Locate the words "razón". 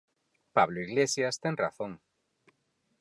1.63-1.91